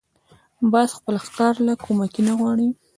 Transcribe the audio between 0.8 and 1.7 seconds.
خپل ښکار